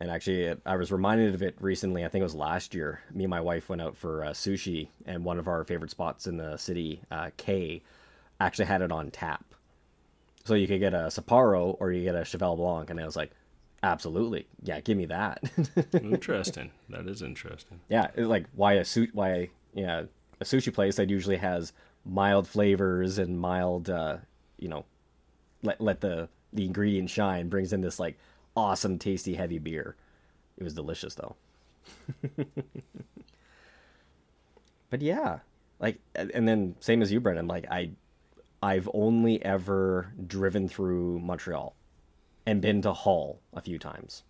[0.00, 2.04] And actually, I was reminded of it recently.
[2.04, 3.00] I think it was last year.
[3.12, 6.28] Me and my wife went out for uh, sushi, and one of our favorite spots
[6.28, 7.82] in the city, uh, K,
[8.38, 9.44] actually had it on tap.
[10.44, 13.16] So you could get a Sapporo or you get a Cheval Blanc, and I was
[13.16, 13.32] like,
[13.82, 15.42] absolutely, yeah, give me that.
[15.92, 16.70] interesting.
[16.88, 17.80] That is interesting.
[17.88, 19.10] Yeah, like why a suit?
[19.12, 20.04] Why yeah,
[20.40, 21.72] a sushi place that usually has
[22.04, 24.18] mild flavors and mild, uh,
[24.58, 24.84] you know,
[25.62, 28.16] let let the the ingredient shine brings in this like
[28.58, 29.94] awesome, tasty, heavy beer.
[30.56, 31.36] It was delicious though.
[34.90, 35.38] but yeah,
[35.78, 37.46] like, and then same as you, Brendan.
[37.46, 37.90] Like I,
[38.62, 41.74] I've only ever driven through Montreal,
[42.44, 44.24] and been to Hull a few times.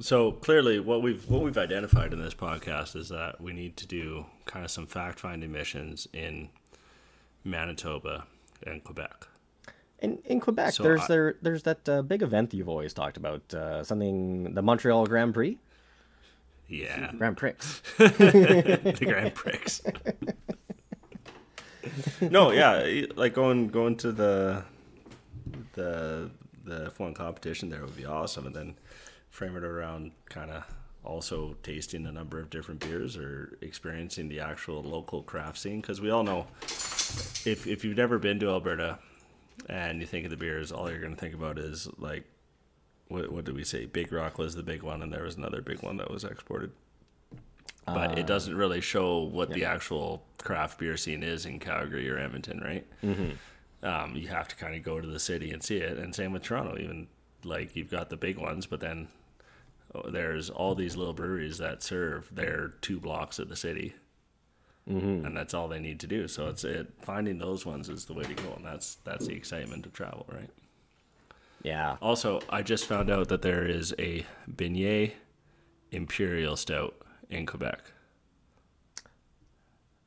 [0.00, 3.86] So clearly, what we've what we've identified in this podcast is that we need to
[3.86, 6.50] do kind of some fact finding missions in
[7.42, 8.26] Manitoba
[8.66, 9.26] and Quebec.
[10.00, 12.94] In in Quebec, so there's I, there there's that uh, big event that you've always
[12.94, 15.58] talked about, uh, something the Montreal Grand Prix.
[16.68, 17.52] Yeah, Grand Prix.
[17.98, 19.80] the Grand Prix.
[22.20, 24.62] no, yeah, like going going to the
[25.74, 26.30] the
[26.64, 28.74] the F1 competition there would be awesome, and then
[29.30, 30.64] frame it around kind of
[31.04, 36.00] also tasting a number of different beers or experiencing the actual local craft scene because
[36.00, 36.46] we all know
[37.46, 38.98] if if you've never been to Alberta
[39.68, 42.24] and you think of the beers, all you're going to think about is like,
[43.08, 43.86] what, what did we say?
[43.86, 46.70] Big Rock was the big one, and there was another big one that was exported.
[47.86, 49.54] But uh, it doesn't really show what yeah.
[49.54, 52.86] the actual craft beer scene is in Calgary or Edmonton, right?
[53.02, 53.86] Mm-hmm.
[53.86, 56.32] Um, you have to kind of go to the city and see it, and same
[56.32, 56.76] with Toronto.
[56.78, 57.06] Even
[57.44, 59.08] like you've got the big ones, but then
[59.94, 63.94] oh, there's all these little breweries that serve their two blocks of the city
[64.88, 65.26] mm-hmm.
[65.26, 66.28] and that's all they need to do.
[66.28, 69.34] So it's it finding those ones is the way to go, and that's that's the
[69.34, 70.50] excitement of travel, right?
[71.62, 71.96] Yeah.
[72.00, 75.12] Also, I just found out that there is a beignet
[75.90, 76.94] imperial stout
[77.30, 77.80] in Quebec,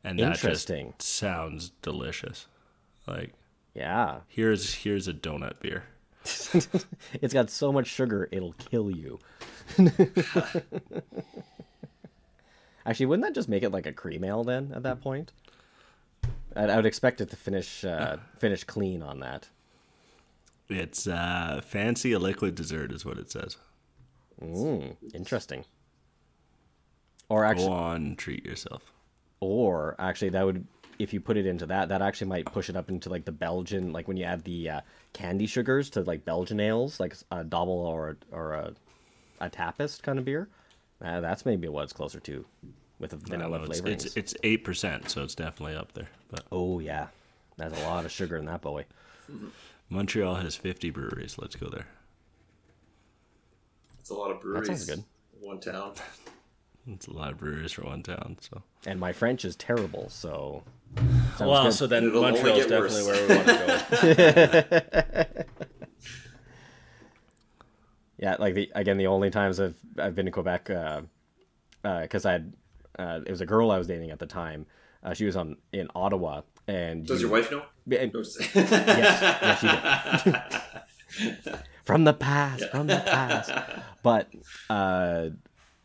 [0.03, 2.47] and that just sounds delicious.
[3.07, 3.33] Like,
[3.73, 5.83] yeah, here's here's a donut beer.
[7.21, 9.19] it's got so much sugar it'll kill you.
[12.85, 15.31] Actually, wouldn't that just make it like a cream ale then at that point?
[16.55, 19.47] I, I would expect it to finish uh, finish clean on that.
[20.69, 23.57] It's uh, fancy a liquid dessert, is what it says.
[24.41, 25.65] Mm, interesting.
[27.29, 28.91] Or actually, go on, treat yourself.
[29.39, 30.65] Or actually, that would
[30.99, 33.31] if you put it into that, that actually might push it up into like the
[33.31, 34.81] Belgian, like when you add the uh,
[35.13, 38.73] candy sugars to like Belgian ales, like a double or or a,
[39.39, 40.47] a Trappist kind of beer.
[41.03, 42.45] Uh, that's maybe what it's closer to
[42.99, 43.89] with a vanilla know, flavor.
[43.89, 46.09] It's it's eight percent, so it's definitely up there.
[46.29, 47.07] But oh yeah,
[47.57, 48.85] there's a lot of sugar in that boy.
[49.89, 51.37] Montreal has fifty breweries.
[51.37, 51.87] Let's go there.
[53.99, 54.67] It's a lot of breweries.
[54.67, 55.03] That sounds good.
[55.41, 55.93] One town.
[56.87, 58.37] it's a lot of breweries for one town.
[58.39, 58.61] So.
[58.85, 60.63] And my French is terrible, so.
[61.39, 61.73] Well, good.
[61.73, 63.27] so then Montreal is definitely worse.
[63.27, 63.47] where we want
[63.89, 65.77] to go.
[68.21, 71.05] yeah, like the again, the only times I've I've been to Quebec, because
[71.83, 72.53] uh, uh, I had
[72.97, 74.67] uh, it was a girl I was dating at the time.
[75.03, 77.63] Uh, she was on in Ottawa, and does you, your wife know?
[77.97, 79.59] And, yes, yes,
[80.23, 81.59] she did.
[81.83, 82.69] from the past, yeah.
[82.69, 83.51] from the past.
[84.03, 84.29] But
[84.69, 85.29] uh,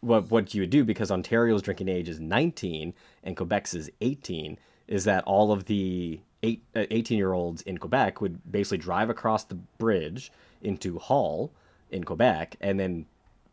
[0.01, 2.93] what what you would do because Ontario's drinking age is 19
[3.25, 7.79] and Quebec's is 18 is that all of the eight, uh, 18 year olds in
[7.79, 11.51] Quebec would basically drive across the bridge into Hull
[11.91, 13.07] in Quebec and then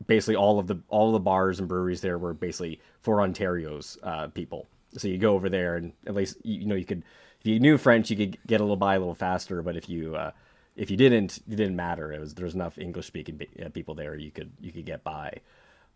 [0.07, 3.97] basically all of the all of the bars and breweries there were basically for Ontario's
[4.03, 4.67] uh, people.
[4.97, 7.03] So you go over there and at least you, know you could
[7.39, 9.61] if you knew French, you could get a little by a little faster.
[9.61, 10.31] But if you uh,
[10.75, 12.11] if you didn't, it didn't matter.
[12.13, 15.39] It was there's enough English speaking uh, people there you could you could get by.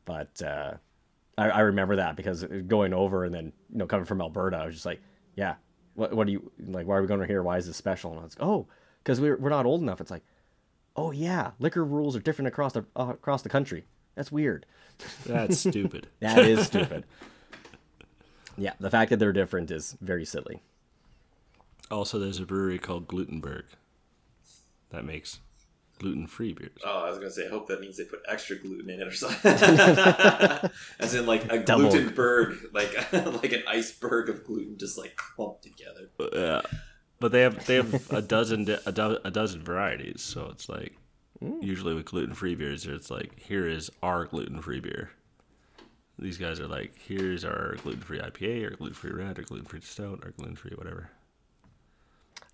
[0.06, 0.74] But uh,
[1.38, 4.66] I, I remember that because going over and then you know coming from Alberta, I
[4.66, 5.02] was just like,
[5.36, 5.56] yeah,
[5.96, 6.88] what what do you like?
[6.88, 7.44] Why are we going over here?
[7.44, 8.12] Why is this special?
[8.12, 8.68] And I was like, oh,
[9.04, 10.02] because we're we're not old enough.
[10.02, 10.24] It's like,
[10.98, 13.86] oh yeah, liquor rules are different across the uh, across the country.
[14.16, 14.66] That's weird.
[15.26, 16.08] That's stupid.
[16.20, 17.06] That is stupid.
[18.58, 20.62] yeah, the fact that they're different is very silly.
[21.90, 23.64] Also, there's a brewery called Glutenberg
[24.90, 25.40] that makes
[26.00, 26.72] gluten-free beers.
[26.86, 29.08] Oh, I was gonna say, I hope that means they put extra gluten in it
[29.08, 29.52] or something.
[31.00, 31.90] As in, like a Double.
[31.90, 36.10] glutenberg, like like an iceberg of gluten, just like clumped together.
[36.34, 36.62] Yeah,
[37.20, 40.22] but they have they have a dozen a, do- a dozen varieties.
[40.22, 40.96] So it's like
[41.62, 45.12] usually with gluten-free beers, it's like here is our gluten-free beer.
[46.20, 50.32] These guys are like, here's our gluten-free IPA, or gluten-free red, or gluten-free stout, or
[50.32, 51.12] gluten-free whatever.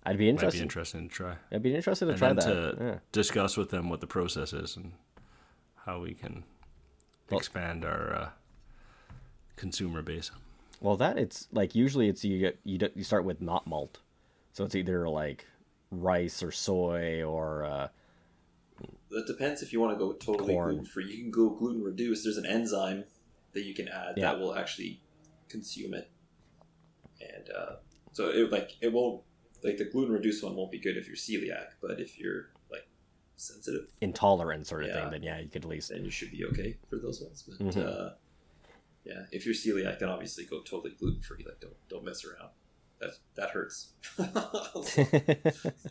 [0.04, 0.60] I'd be Might be interested.
[0.60, 1.36] interesting to try.
[1.50, 2.42] I'd be interested to and try that.
[2.44, 2.98] to Yeah.
[3.12, 4.92] discuss with them what the process is and
[5.86, 6.44] how we can
[7.30, 8.28] Well- expand our uh,
[9.56, 10.30] consumer base.
[10.82, 14.00] Well, that it's like usually it's you get you, you start with not malt,
[14.54, 15.44] so it's either like
[15.90, 17.88] rice or soy or uh,
[19.10, 21.06] It depends if you want to go totally gluten free.
[21.10, 22.24] You can go gluten reduced.
[22.24, 23.04] There's an enzyme
[23.52, 24.30] that you can add Yeah.
[24.32, 25.02] that will actually
[25.48, 26.10] consume it,
[27.20, 27.76] and uh,
[28.12, 29.22] so it like it won't
[29.62, 32.86] like the gluten reduced one won't be good if you're celiac, but if you're like
[33.36, 35.02] sensitive, intolerant sort of Yeah.
[35.02, 35.10] thing.
[35.10, 37.42] Then yeah, you could at least then you should be okay for those ones.
[37.46, 37.76] But Mhm.
[37.86, 38.14] uh,
[39.04, 41.44] yeah, if you're celiac, then obviously go totally gluten free.
[41.44, 42.50] Like don't don't mess around.
[43.04, 43.92] That that hurts.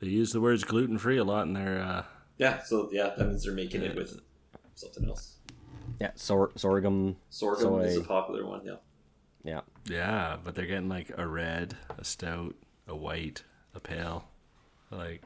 [0.00, 1.80] They use the words gluten-free a lot in their.
[1.80, 2.02] Uh,
[2.36, 4.18] yeah, so yeah, that means they're making it with
[4.74, 5.36] something else.
[6.00, 7.14] yeah, sor- sorghum.
[7.30, 8.62] Sorghum is a popular one.
[8.64, 8.76] Yeah.
[9.44, 12.56] Yeah, yeah, but they're getting like a red, a stout,
[12.88, 13.44] a white,
[13.76, 14.24] a pale.
[14.90, 15.22] Like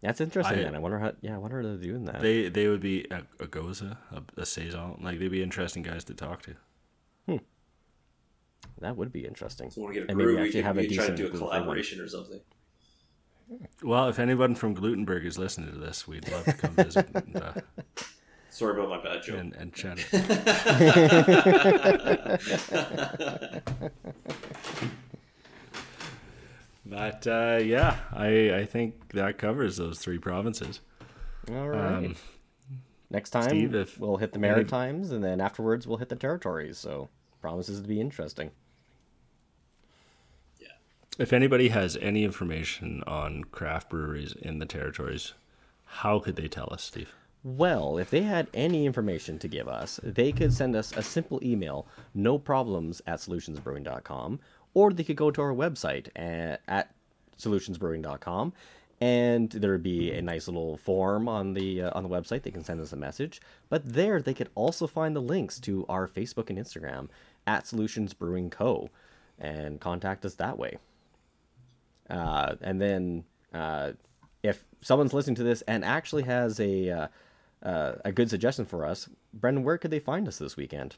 [0.00, 0.60] that's interesting.
[0.60, 0.76] I- man.
[0.76, 1.12] I wonder how.
[1.22, 2.20] Yeah, I wonder how they're doing that.
[2.22, 5.00] they they would be a, a gose, a, a saison.
[5.02, 7.40] Like they'd be interesting guys to talk to.
[8.82, 9.70] That would be interesting.
[9.70, 11.16] So when we get a And maybe we actually have a we try to decent
[11.16, 11.60] do a gluten-free one.
[11.62, 12.40] collaboration or something.
[13.82, 17.36] Well, if anyone from Glutenberg is listening to this, we'd love to come visit and,
[17.36, 17.52] uh,
[18.50, 19.38] Sorry about my bad joke.
[19.38, 19.98] and, and chat.
[26.84, 30.80] But uh, yeah, I I think that covers those three provinces.
[31.50, 32.06] All right.
[32.06, 32.16] Um,
[33.10, 36.16] Next time Steve, if we'll hit the any- Maritimes, and then afterwards we'll hit the
[36.16, 36.78] territories.
[36.78, 37.08] So
[37.40, 38.50] promises to be interesting.
[41.18, 45.34] If anybody has any information on craft breweries in the territories,
[45.84, 47.14] how could they tell us, Steve?
[47.44, 51.38] Well, if they had any information to give us, they could send us a simple
[51.42, 54.40] email, no problems at solutionsbrewing.com,
[54.72, 56.94] or they could go to our website at, at
[57.38, 58.54] solutionsbrewing.com,
[59.02, 62.42] and there would be a nice little form on the uh, on the website.
[62.42, 65.84] They can send us a message, but there they could also find the links to
[65.90, 67.10] our Facebook and Instagram
[67.46, 68.88] at Solutions Brewing Co.
[69.38, 70.78] and contact us that way.
[72.10, 73.92] Uh, and then uh,
[74.42, 77.06] if someone's listening to this and actually has a uh,
[77.62, 80.96] uh, a good suggestion for us, Brendan, where could they find us this weekend?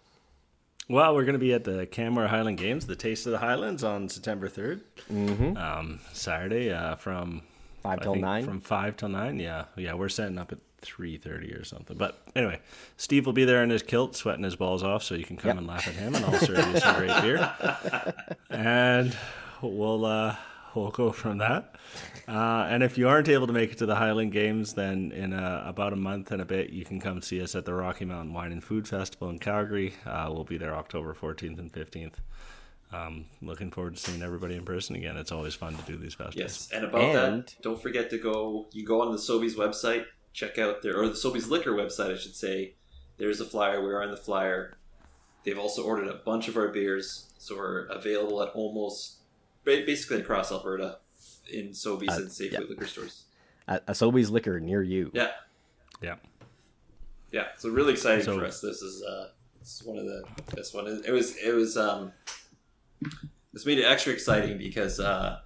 [0.88, 3.82] Well, we're going to be at the Canmore Highland Games, the Taste of the Highlands,
[3.84, 5.56] on September 3rd, Mm-hmm.
[5.56, 7.42] um, Saturday, uh, from
[7.82, 8.44] Five till nine.
[8.46, 9.92] From five till nine, yeah, yeah.
[9.92, 11.98] We're setting up at three thirty or something.
[11.98, 12.60] But anyway,
[12.96, 15.50] Steve will be there in his kilt, sweating his balls off, so you can come
[15.50, 15.58] Yep.
[15.58, 17.52] and laugh at him, and I'll serve you some great beer,
[18.50, 19.14] and
[19.60, 20.36] we'll uh,
[20.74, 21.74] we'll go from that.
[22.28, 25.32] Uh, and if you aren't able to make it to the Highland Games, then in
[25.32, 28.04] uh, about a month and a bit, you can come see us at the Rocky
[28.04, 29.94] Mountain Wine and Food Festival in Calgary.
[30.06, 32.14] Uh, we'll be there October 14th and 15th.
[32.92, 35.16] Um, looking forward to seeing everybody in person again.
[35.16, 36.36] It's always fun to do these festivals.
[36.36, 38.66] Yes, and about And- that, don't forget to go.
[38.72, 42.16] You go on the Sobeys website, check out their or the Sobeys Liquor website, I
[42.16, 42.74] should say.
[43.16, 43.82] There's a flyer.
[43.82, 44.76] We're on the flyer.
[45.44, 49.23] They've also ordered a bunch of our beers, so we're available at almost ba-
[49.64, 50.98] basically across Alberta
[51.52, 52.58] in Sobeys Uh, and Safeway yeah.
[52.60, 53.24] liquor stores.
[53.68, 55.10] A, a Sobeys liquor near you.
[55.14, 55.30] Yeah,
[56.02, 56.16] Yeah.
[57.32, 57.48] yeah.
[57.56, 58.60] So really exciting So- for us.
[58.60, 59.28] This is uh,
[59.60, 60.86] this is one of the best one.
[61.06, 62.12] It was it was um,
[63.52, 65.40] this made it extra exciting because uh,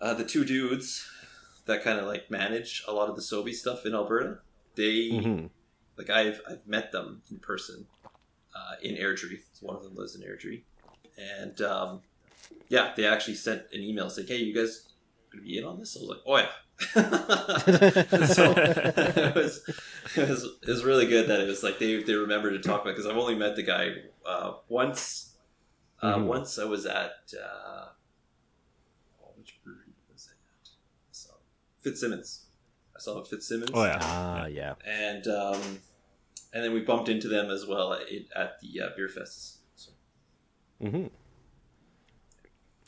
[0.00, 1.08] uh, the two dudes
[1.66, 4.38] that kind of like manage a lot of the Sobe stuff in Alberta,
[4.74, 5.50] they Mhm.
[5.96, 7.86] like I've I've met them in person
[8.54, 9.40] uh, in Airdrie.
[9.52, 10.62] So one of them lives in Airdrie,
[11.18, 12.02] and um,
[12.68, 14.88] yeah, they actually sent an email saying, "Hey, you guys
[15.30, 16.48] gonna be in on this?" I was like, "Oh yeah."
[18.26, 19.62] so it was,
[20.16, 22.82] it was it was really good that it was like they they remembered to talk
[22.82, 23.90] about because I've only met the guy
[24.26, 25.28] uh, once
[26.02, 26.26] Uh, Mhm.
[26.26, 27.86] Once I was at uh,
[29.22, 30.68] oh, which brewery was I at?
[30.70, 31.34] I saw
[31.82, 32.46] Fitzsimmons.
[32.96, 33.70] I saw him Fitzsimmons.
[33.72, 33.98] Oh yeah.
[34.02, 34.74] Ah, yeah.
[34.84, 35.60] and um,
[36.52, 38.02] and then we bumped into them as well at,
[38.34, 39.58] at the uh, beer fest.
[39.76, 39.92] So,
[40.80, 41.06] hmm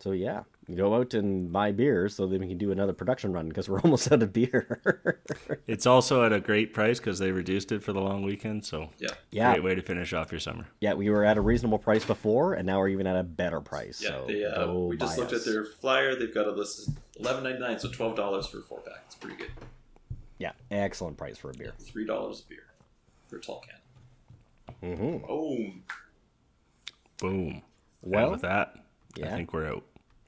[0.04, 0.42] So yeah,
[0.74, 3.80] go out and buy beer so that we can do another production run because we're
[3.84, 4.82] almost out of beer.
[5.66, 8.66] It's also at a great price because they reduced it for the long weekend.
[8.66, 10.66] So yeah, yeah, great way to finish off your summer.
[10.80, 13.62] yeah, we were at a reasonable price before, and now we're even at a better
[13.62, 14.02] price.
[14.02, 14.10] yeah.
[14.10, 15.46] so they, uh, we just looked us.
[15.46, 16.14] at their flyer.
[16.14, 19.04] They've got a list of eleven ninety nine, so twelve dollars for a four pack.
[19.06, 19.52] It's pretty good.
[20.38, 21.72] Yeah, excellent price for a beer.
[21.80, 22.66] Three dollars a beer
[23.26, 24.94] for a tall can.
[24.94, 25.82] hmm Boom.
[27.18, 27.62] Boom.
[28.02, 28.74] Well, and with that,
[29.22, 29.84] I think we're out.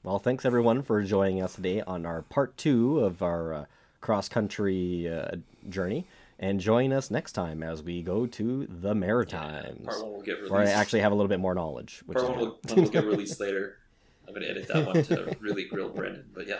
[0.07, 3.65] Well, thanks everyone for joining us today on our part two of our uh,
[3.99, 5.35] cross country uh,
[5.67, 6.07] journey.
[6.39, 10.35] And join us next time as we go to the Maritimes, Part one will get
[10.35, 10.51] released.
[10.53, 12.03] where I actually have a little bit more knowledge.
[12.05, 13.79] Which Part one will, one will get released later.
[14.25, 16.59] I'm going to edit that one to really grill Brendan, but yeah.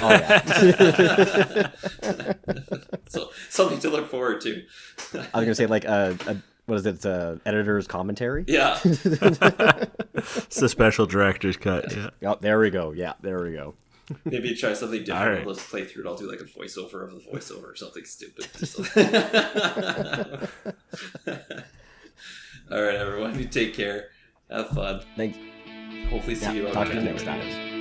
[0.00, 1.70] Oh, yeah.
[3.08, 4.62] so something to look forward to.
[5.12, 6.36] I was gonna say like a, a
[6.70, 7.04] what is it?
[7.04, 8.44] Uh, editor's commentary.
[8.46, 8.78] yeah.
[10.22, 11.94] It's the special director's cut.
[11.96, 12.10] Yeah.
[12.30, 12.92] Oh, there we go.
[12.92, 13.74] Yeah, there we go.
[14.24, 15.22] Maybe try something different.
[15.28, 15.46] All right.
[15.46, 16.08] Let's play through it.
[16.08, 18.46] I'll do like a voiceover of the voiceover or something stupid.
[22.70, 23.38] All right, everyone.
[23.38, 24.08] You take care.
[24.50, 25.02] Have fun.
[25.16, 25.38] Thanks.
[26.10, 27.79] Hopefully, see Yeah, you on talk to you next next time.